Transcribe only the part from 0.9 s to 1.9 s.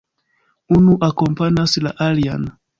akompanas